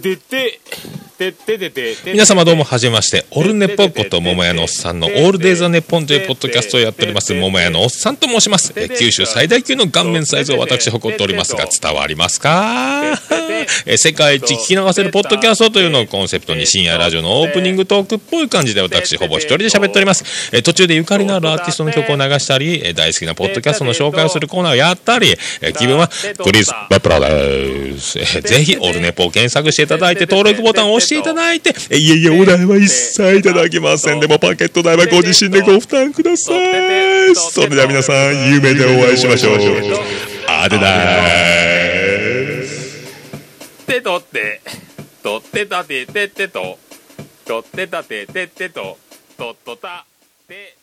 [0.00, 0.60] ててて、
[1.18, 2.12] ててててて。
[2.12, 8.72] 皆様どうもはじめまして、オルネポこと桃屋のおっさんのオールデイザネッポンというポッドキャストをやっております、桃屋のおっさんと申します。
[8.76, 13.18] え九州最大級の顔面サイズを私誇っておりますが、伝わりますか？
[13.86, 20.24] え世界一聞き流せるポッドキャストというのをコンセプトに深夜ラジオのオープニングトークっぽい感じで私ほぼ一人で喋っております。
[20.52, 26.08] え途中でゆかりのあるアーティストの曲を流したり、え大好きなポッドキャストの紹介をするコーナーをやったり、え気分は
[26.42, 27.81] クリス・バプラです。
[27.94, 34.20] ぜひ、オルネポを検索していただいて、登録ボタンを押していただいて、いえいえ、お代は一切いただきません。
[34.20, 37.34] でも、パケット代はご自身でご負担ください。
[37.34, 39.56] それでは皆さん、夢でお会いしましょう。
[40.48, 43.86] あでだーす。
[43.86, 44.60] てとって、
[45.22, 46.78] とってたてててと、
[47.46, 48.98] とってたてててと、
[49.36, 50.04] とっとた、
[50.48, 50.76] て、